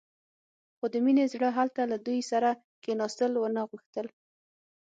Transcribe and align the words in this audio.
خو 0.77 0.85
د 0.93 0.95
مينې 1.05 1.25
زړه 1.33 1.49
هلته 1.57 1.81
له 1.91 1.97
دوی 2.05 2.19
سره 2.31 2.49
کښېناستل 2.81 3.31
ونه 3.37 3.61
غوښتل. 3.69 4.07